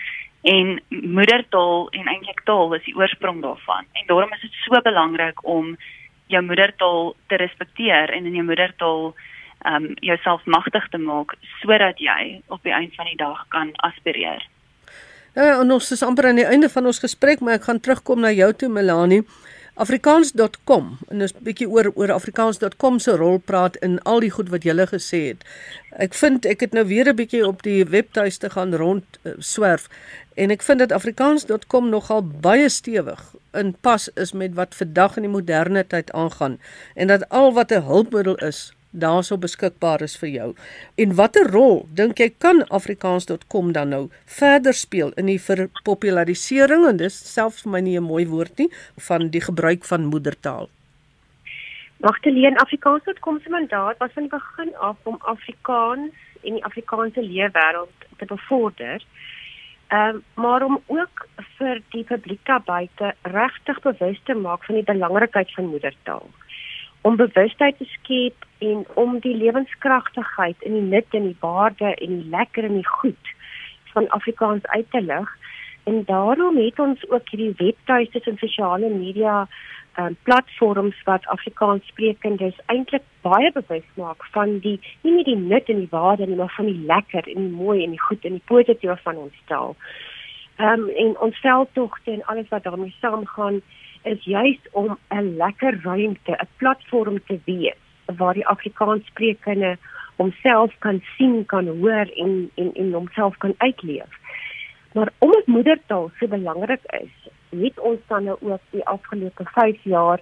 en 0.42 0.82
moedertaal 0.90 1.90
en 1.90 2.08
eintlik 2.08 2.42
taal 2.44 2.74
is 2.74 2.84
die 2.84 2.96
oorsprong 2.96 3.42
daarvan 3.42 3.86
en 3.94 4.06
daarom 4.08 4.34
is 4.34 4.42
dit 4.42 4.56
so 4.64 4.82
belangrik 4.82 5.46
om 5.46 5.78
jou 6.28 6.44
moedertaal 6.44 7.16
te 7.28 7.36
respekteer 7.36 8.10
en 8.10 8.26
in 8.26 8.36
jou 8.36 8.46
moedertaal 8.46 9.14
um 9.66 9.94
jouself 10.00 10.46
magtig 10.46 10.88
te 10.90 10.98
maak 10.98 11.36
sodat 11.62 12.00
jy 12.00 12.42
op 12.48 12.64
die 12.64 12.74
einde 12.74 12.96
van 12.96 13.06
die 13.06 13.20
dag 13.20 13.48
kan 13.48 13.72
aspireer. 13.76 14.46
Ja, 15.40 15.62
en 15.62 15.70
ons 15.72 15.86
is 15.96 16.02
amper 16.04 16.26
aan 16.28 16.36
die 16.36 16.44
einde 16.44 16.68
van 16.68 16.90
ons 16.90 16.98
gesprek, 17.00 17.40
maar 17.40 17.56
ek 17.56 17.70
gaan 17.70 17.78
terugkom 17.80 18.20
na 18.20 18.28
jou 18.36 18.50
toe 18.60 18.68
Melanie. 18.68 19.22
Afrikaans.com 19.80 20.90
en 21.08 21.24
ons 21.24 21.34
bietjie 21.46 21.68
oor 21.72 21.88
oor 21.94 22.12
Afrikaans.com 22.12 22.98
se 23.00 23.14
rol 23.16 23.38
praat 23.40 23.78
in 23.86 23.96
al 24.04 24.20
die 24.20 24.34
goed 24.36 24.50
wat 24.52 24.68
jy 24.68 24.74
gele 24.74 24.88
gesê 24.90 25.22
het. 25.30 25.46
Ek 25.96 26.18
vind 26.20 26.44
ek 26.44 26.66
het 26.66 26.76
nou 26.76 26.84
weer 26.90 27.08
'n 27.08 27.16
bietjie 27.16 27.46
op 27.48 27.64
die 27.64 27.86
webtuiste 27.88 28.50
gaan 28.50 28.76
rond 28.76 29.06
uh, 29.24 29.32
swerf 29.40 29.88
en 30.36 30.52
ek 30.52 30.62
vind 30.62 30.84
dat 30.84 30.92
Afrikaans.com 30.92 31.88
nogal 31.90 32.28
baie 32.28 32.68
stewig 32.70 33.24
in 33.54 33.72
pas 33.82 34.10
is 34.16 34.34
met 34.34 34.60
wat 34.60 34.76
vandag 34.76 35.16
in 35.16 35.24
die 35.24 35.32
moderne 35.32 35.88
tyd 35.88 36.12
aangaan 36.12 36.60
en 36.96 37.08
dat 37.08 37.30
al 37.30 37.54
wat 37.54 37.72
'n 37.72 37.88
hulpmiddel 37.88 38.36
is 38.36 38.74
daarso 38.92 39.38
beskikbaar 39.38 40.02
is 40.02 40.18
vir 40.18 40.30
jou. 40.30 40.50
En 40.98 41.14
watter 41.16 41.48
rol 41.52 41.86
dink 41.96 42.20
jy 42.20 42.30
kan 42.38 42.64
afrikaans.com 42.70 43.72
dan 43.74 43.94
nou 43.94 44.10
verder 44.26 44.74
speel 44.74 45.14
in 45.18 45.30
die 45.30 45.40
verpopularisering 45.40 46.88
en 46.90 46.98
dis 46.98 47.14
selfs 47.34 47.64
vir 47.64 47.72
my 47.72 47.82
nie 47.82 47.98
'n 47.98 48.04
mooi 48.04 48.26
woord 48.26 48.58
nie 48.58 48.70
van 49.08 49.30
die 49.30 49.42
gebruik 49.42 49.86
van 49.86 50.06
moedertaal. 50.06 50.70
Magteleen 52.00 52.58
afrikaans.com 52.58 53.40
se 53.44 53.50
mandaat 53.50 53.98
was 53.98 54.12
van 54.14 54.24
die 54.24 54.32
begin 54.32 54.76
af 54.76 54.98
om 55.04 55.18
Afrikaans 55.20 56.14
en 56.44 56.54
die 56.54 56.64
Afrikaanse 56.64 57.22
leefwêreld 57.22 57.94
te 58.18 58.26
bevorder. 58.26 59.04
Ehm 59.90 60.16
um, 60.16 60.24
maar 60.34 60.64
om 60.64 60.82
ook 60.88 61.28
vir 61.58 61.82
die 61.90 62.04
publiek 62.04 62.46
daar 62.46 62.62
buite 62.62 63.16
regtig 63.22 63.82
bewus 63.82 64.20
te 64.24 64.34
maak 64.34 64.64
van 64.64 64.76
die 64.76 64.84
belangrikheid 64.84 65.54
van 65.54 65.66
moedertaal 65.66 66.30
om 67.02 67.16
bewustheid 67.16 67.78
te 67.78 67.86
skep 67.86 68.46
en 68.58 68.86
om 68.94 69.20
die 69.20 69.36
lewenskragtigheid 69.36 70.62
in 70.68 70.74
die 70.74 70.88
nut 70.94 71.06
en 71.10 71.30
die 71.30 71.38
waarde 71.40 71.94
en 71.96 72.20
die 72.20 72.30
lekker 72.30 72.64
en 72.64 72.80
die 72.80 72.88
goed 72.88 73.36
van 73.94 74.10
Afrikaans 74.10 74.66
uit 74.66 74.92
te 74.92 75.02
lig. 75.02 75.30
En 75.84 76.04
daarom 76.06 76.58
het 76.58 76.80
ons 76.80 77.10
ook 77.10 77.30
hierdie 77.30 77.54
webtuistes 77.58 78.28
en 78.28 78.38
sosiale 78.38 78.90
media 78.90 79.48
um, 79.98 80.18
platforms 80.24 80.96
wat 81.04 81.26
Afrikaans 81.28 81.88
sprekendes 81.88 82.60
eintlik 82.66 83.04
baie 83.22 83.52
bewus 83.52 83.88
maak 83.94 84.26
van 84.36 84.60
die 84.60 84.78
nie 85.02 85.16
net 85.16 85.26
die 85.26 85.40
nut 85.40 85.70
en 85.70 85.82
die 85.84 85.92
waarde 85.92 86.28
nie, 86.28 86.36
maar 86.36 86.54
van 86.56 86.70
die 86.70 86.86
lekker 86.86 87.28
en 87.28 87.42
die 87.48 87.58
mooi 87.64 87.84
en 87.84 87.96
die 87.96 88.06
goed 88.08 88.26
en 88.26 88.38
die 88.38 88.48
positief 88.52 89.04
van 89.08 89.24
ons 89.28 89.44
taal. 89.52 89.76
Ehm 90.60 90.86
um, 90.86 90.90
en 90.90 91.18
ons 91.28 91.40
veldtogte 91.40 92.12
en 92.12 92.26
alles 92.26 92.50
wat 92.50 92.64
daarmee 92.64 92.96
saamgaan 93.00 93.62
is 94.04 94.24
juis 94.24 94.60
om 94.72 94.98
'n 95.10 95.36
lekker 95.38 95.80
ruimte, 95.84 96.32
'n 96.32 96.48
platform 96.58 97.20
te 97.26 97.40
wees 97.46 97.78
waar 98.18 98.34
die 98.34 98.48
Afrikaans 98.48 99.06
sprekende 99.06 99.78
homself 100.16 100.76
kan 100.80 101.02
sien, 101.18 101.46
kan 101.46 101.68
hoor 101.68 102.08
en 102.16 102.52
en 102.56 102.74
en 102.74 102.94
homself 102.94 103.38
kan 103.38 103.54
uitleef. 103.58 104.12
Maar 104.94 105.12
omdat 105.18 105.46
moedertaal 105.46 106.12
so 106.20 106.28
belangrik 106.28 106.82
is, 106.84 107.32
het 107.50 107.80
ons 107.80 108.00
dan 108.08 108.24
nou 108.24 108.38
ook 108.42 108.62
die 108.70 108.86
afgelope 108.86 109.44
5 109.46 109.84
jaar 109.84 110.20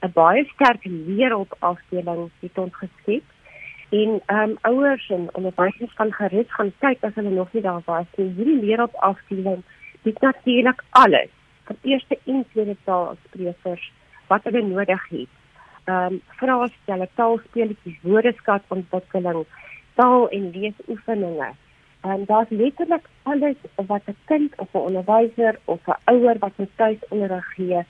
'n 0.00 0.12
baie 0.12 0.44
sterk 0.44 0.82
wêreldafdeling 0.82 2.30
het 2.40 2.58
ons 2.58 2.74
geskep. 2.74 3.24
En 3.90 4.20
ehm 4.26 4.50
um, 4.50 4.56
ouers 4.60 5.10
en 5.10 5.28
onderwysers 5.32 5.94
kan 5.94 6.12
gerus 6.12 6.52
gaan 6.52 6.72
kyk 6.78 6.98
as 7.00 7.14
hulle 7.14 7.30
nog 7.30 7.52
nie 7.52 7.62
daar 7.62 7.82
was 7.84 8.06
nie. 8.16 8.32
Hierdie 8.36 8.60
wêreldafdeling 8.60 9.62
het 10.02 10.20
natuurlik 10.20 10.82
alles 10.90 11.30
vir 11.68 11.92
eerste 11.92 12.18
en 12.24 12.44
tweede 12.52 12.76
taalsprekers 12.84 13.92
wat 14.28 14.44
hulle 14.48 14.62
nodig 14.62 15.08
het. 15.08 15.34
Ehm 15.84 16.18
um, 16.18 16.20
vraestelle, 16.40 17.08
taalspeletjies, 17.20 18.02
woordeskatontwikkeling, 18.02 19.44
taal 19.94 20.28
en 20.28 20.50
leesoefeninge. 20.56 21.52
En 22.00 22.24
daar's 22.26 22.50
letterlik 22.50 23.06
alles 23.22 23.56
wat 23.74 24.02
'n 24.06 24.16
kind 24.24 24.52
of 24.56 24.68
'n 24.74 24.86
onderwyser 24.88 25.58
of 25.64 25.80
'n 25.86 26.00
ouer 26.04 26.36
wat 26.38 26.56
met 26.56 26.76
tuisonderrig 26.76 27.54
gee, 27.54 27.84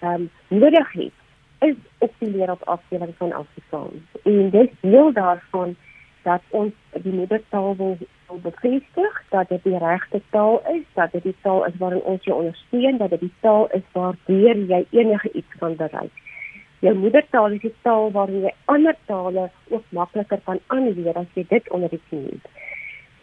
ehm 0.00 0.14
um, 0.14 0.30
nodig 0.48 0.92
het 0.92 1.16
is 1.58 1.74
op 1.98 2.12
die 2.18 2.30
wêreldafdeling 2.30 3.14
van 3.16 3.32
Afrikaans. 3.32 4.04
En 4.22 4.50
dis 4.50 4.70
deel 4.80 5.12
daarvan 5.12 5.76
dat 6.22 6.42
ons 6.48 6.72
die 7.02 7.12
moedertaal 7.12 7.76
wil 7.76 7.96
bevestig, 8.36 9.22
dat 9.30 9.48
dit 9.48 9.62
die 9.62 9.78
regte 9.78 10.20
taal 10.30 10.60
is, 10.72 10.84
dat 10.94 11.12
dit 11.12 11.22
die 11.22 11.36
taal 11.42 11.64
is 11.66 11.76
waarin 11.78 12.02
ons 12.02 12.24
jou 12.24 12.36
ondersteun, 12.36 12.98
dat 12.98 13.10
dit 13.10 13.20
die 13.20 13.32
taal 13.40 13.68
is 13.72 13.86
waardeur 13.92 14.56
jy 14.72 14.84
enige 14.90 15.32
iets 15.32 15.58
kan 15.58 15.76
bereik. 15.76 16.12
Jou 16.80 16.94
moedertaal 16.94 17.56
is 17.56 17.60
die 17.60 17.74
taal 17.82 18.10
waarin 18.12 18.44
jy 18.44 18.52
ander 18.64 18.96
tale 19.06 19.48
ook 19.68 19.84
makliker 19.90 20.40
kan 20.44 20.60
aanleer 20.66 21.16
as 21.16 21.32
jy 21.34 21.46
dit 21.48 21.70
onder 21.70 21.90
die 21.90 22.02
knie 22.08 22.24
het. 22.28 22.50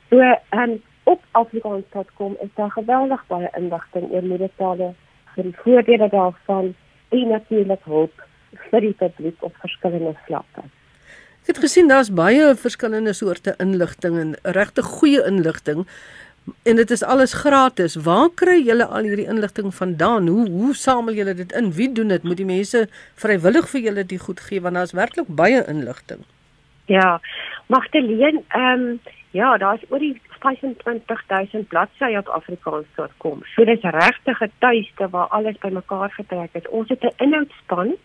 So, 0.09 0.19
ehm 0.19 0.69
um, 0.69 0.81
op 1.05 1.21
afrikaans.com 1.31 2.38
is 2.41 2.50
daar 2.53 2.71
geweldig 2.71 3.27
baie 3.27 3.50
inligting 3.53 4.09
oor 4.12 4.24
moedertale, 4.25 4.93
vir 5.35 5.43
die 5.43 5.57
voordele 5.62 6.09
daarvan 6.09 6.74
en 7.09 7.27
natuurlik 7.29 7.83
hulp 7.83 8.24
vir 8.71 8.81
die 8.88 8.95
publiek 8.97 9.43
op 9.43 9.55
verskillende 9.62 10.15
vlakke. 10.25 10.65
Ek 11.46 11.52
het 11.54 11.60
gesien 11.62 11.86
daar's 11.88 12.10
baie 12.10 12.56
verskillende 12.58 13.14
soorte 13.14 13.52
inligting 13.62 14.16
en 14.18 14.32
regte 14.58 14.82
goeie 14.82 15.22
inligting 15.30 15.84
en 16.66 16.80
dit 16.82 16.92
is 16.92 17.04
alles 17.04 17.36
gratis. 17.38 17.96
Waar 18.02 18.32
kry 18.34 18.56
julle 18.66 18.86
al 18.86 19.06
hierdie 19.06 19.28
inligting 19.30 19.70
vandaan? 19.70 20.28
Hoe 20.28 20.50
hoe 20.50 20.74
samel 20.74 21.14
julle 21.14 21.36
dit 21.38 21.54
in? 21.54 21.70
Wie 21.78 21.92
doen 21.94 22.08
dit? 22.08 22.24
Moet 22.24 22.42
die 22.42 22.50
mense 22.50 22.88
vrywillig 23.22 23.70
vir 23.70 23.82
julle 23.82 24.06
dit 24.06 24.22
goed 24.22 24.42
gee 24.48 24.62
want 24.62 24.74
daar's 24.82 24.98
werklik 24.98 25.30
baie 25.30 25.62
inligting. 25.70 26.25
Ja. 26.90 27.20
Magdalene, 27.70 28.42
ehm 28.50 28.90
um, 28.90 29.00
Ja, 29.36 29.58
daar's 29.58 29.82
oor 29.90 30.00
die 30.00 30.22
25000 30.40 31.68
bladsye 31.68 32.18
op 32.18 32.28
afrikaans.com. 32.28 33.42
So 33.44 33.66
dis 33.66 33.82
regtig 33.82 34.42
'n 34.42 34.52
tuiste 34.58 35.10
waar 35.10 35.28
alles 35.28 35.58
bymekaar 35.60 36.12
getrek 36.12 36.50
is. 36.54 36.70
Ons 36.70 36.90
het 36.90 37.04
'n 37.04 37.24
inhoudspan 37.24 37.96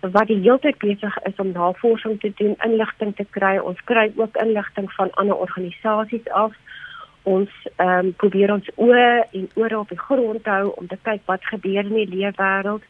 wat 0.00 0.26
die 0.26 0.40
hele 0.40 0.58
tyd 0.58 0.78
besig 0.78 1.16
is 1.28 1.36
om 1.36 1.52
navorsing 1.52 2.20
te 2.20 2.32
doen, 2.36 2.54
inligting 2.64 3.14
te 3.16 3.26
kry. 3.30 3.56
Ons 3.58 3.80
kry 3.84 4.12
ook 4.16 4.36
inligting 4.36 4.92
van 4.92 5.10
ander 5.10 5.36
organisasies 5.36 6.28
af. 6.28 6.54
Ons 7.22 7.50
ehm 7.76 8.06
um, 8.06 8.12
probeer 8.14 8.52
ons 8.52 8.68
oë 8.76 9.24
en 9.32 9.48
ore 9.54 9.78
op 9.78 9.88
die 9.88 9.98
grond 9.98 10.46
hou 10.46 10.72
om 10.76 10.86
te 10.86 10.98
kyk 11.02 11.22
wat 11.26 11.44
gebeur 11.44 11.84
in 11.84 11.94
die 11.94 12.08
leefwêreld. 12.14 12.84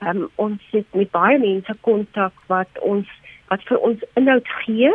Ehm 0.00 0.22
um, 0.22 0.30
ons 0.34 0.62
sit 0.70 0.86
met 0.94 1.10
baie 1.10 1.38
mense 1.38 1.74
kontak 1.80 2.32
wat 2.46 2.80
ons 2.80 3.08
wat 3.48 3.66
vir 3.68 3.78
ons 3.78 4.06
inhoud 4.14 4.48
gee. 4.64 4.94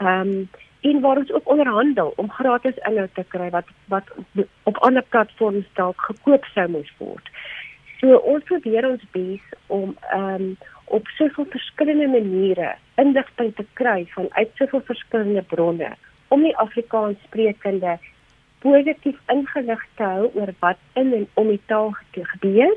Ehm 0.00 0.34
um, 0.34 0.48
en 0.80 1.00
waar 1.00 1.16
ons 1.16 1.32
ook 1.32 1.48
onderhandel 1.48 2.12
om 2.16 2.30
gratis 2.30 2.76
inhoud 2.88 3.14
te 3.14 3.24
kry 3.28 3.50
wat 3.50 3.66
wat 3.88 4.04
op 4.62 4.76
ander 4.76 5.04
platforms 5.08 5.66
dalk 5.74 6.00
gekoop 6.00 6.44
sou 6.54 6.68
moes 6.68 6.92
word. 6.98 7.26
So 8.00 8.16
ons 8.16 8.44
probeer 8.44 8.88
ons 8.88 9.02
bes 9.12 9.40
om 9.66 9.96
ehm 10.10 10.34
um, 10.34 10.56
op 10.90 11.06
soveel 11.06 11.46
verskillende 11.50 12.06
maniere 12.08 12.74
inligting 12.94 13.54
te 13.56 13.66
kry 13.72 14.06
van 14.14 14.26
uit 14.30 14.50
soveel 14.54 14.82
verskillende 14.84 15.42
bronne 15.42 15.90
om 16.28 16.42
die 16.42 16.56
Afrikaans 16.56 17.18
sprekende 17.26 17.98
positief 18.58 19.18
ingelig 19.32 19.82
te 19.96 20.02
hou 20.02 20.30
oor 20.34 20.52
wat 20.58 20.80
in 21.00 21.12
en 21.16 21.26
om 21.34 21.48
die 21.48 21.60
taal 21.66 21.94
gebeur, 22.12 22.74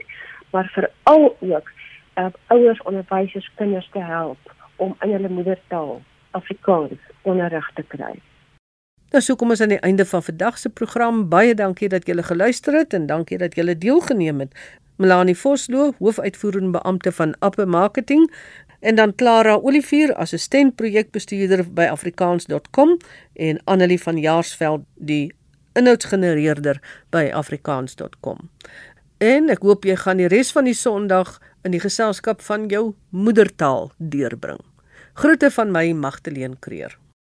maar 0.51 0.69
veral 0.73 1.35
ook 1.39 1.71
uh, 2.17 2.27
ouers, 2.47 2.81
onderwysers, 2.81 3.49
kinders 3.55 3.89
te 3.91 3.99
help 3.99 4.53
om 4.75 4.95
in 5.01 5.11
hulle 5.11 5.29
moedertaal 5.29 6.01
Afrikaans 6.31 7.01
onderrig 7.21 7.69
te 7.73 7.83
kry. 7.87 8.13
Nou 9.13 9.21
so 9.21 9.37
kom 9.37 9.53
ons 9.53 9.61
aan 9.61 9.75
die 9.75 9.83
einde 9.85 10.05
van 10.09 10.23
vandag 10.25 10.57
se 10.57 10.69
program. 10.69 11.27
Baie 11.29 11.53
dankie 11.53 11.89
dat 11.89 12.07
julle 12.09 12.23
geluister 12.25 12.73
het 12.73 12.93
en 12.97 13.05
dankie 13.05 13.37
dat 13.37 13.55
julle 13.55 13.77
deelgeneem 13.77 14.39
het. 14.39 14.55
Melanie 14.95 15.37
Vosloo, 15.37 15.93
hoofuitvoerende 15.99 16.77
beampte 16.77 17.11
van 17.11 17.35
Appe 17.39 17.65
Marketing 17.65 18.31
en 18.79 18.95
dan 18.95 19.15
Clara 19.15 19.55
Olivier, 19.55 20.13
assistent 20.15 20.75
projekbestuurder 20.75 21.65
by 21.73 21.87
afrikaans.com 21.91 22.97
en 23.33 23.61
Annelie 23.63 24.01
van 24.01 24.17
Jaarsveld, 24.17 24.83
die 24.95 25.33
inhoudsgenereerder 25.73 26.81
by 27.09 27.29
afrikaans.com. 27.33 28.49
En 29.23 29.49
ek 29.49 29.63
hoop 29.63 29.87
jy 29.87 29.95
gaan 30.01 30.19
die 30.19 30.27
res 30.31 30.51
van 30.51 30.67
die 30.67 30.77
Sondag 30.77 31.37
in 31.63 31.71
die 31.71 31.81
geselskap 31.81 32.43
van 32.43 32.67
jou 32.71 32.91
moedertaal 33.09 33.91
deurbring. 33.97 34.59
Groete 35.13 35.51
van 35.53 35.71
my 35.71 35.91
Magtleen 35.95 36.59
Creer. 36.59 36.97